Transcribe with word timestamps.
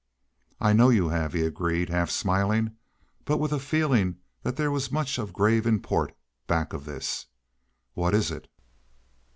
"I 0.59 0.73
know 0.73 0.89
you 0.89 1.09
have," 1.09 1.33
he 1.33 1.43
agreed, 1.43 1.89
half 1.89 2.09
smiling, 2.09 2.75
but 3.23 3.37
with 3.37 3.51
a 3.53 3.59
feeling 3.59 4.15
that 4.41 4.55
there 4.55 4.71
was 4.71 4.91
much 4.91 5.19
of 5.19 5.31
grave 5.31 5.67
import 5.67 6.15
back 6.47 6.73
of 6.73 6.85
this. 6.85 7.27
"What 7.93 8.15
is 8.15 8.31
it?" 8.31 8.47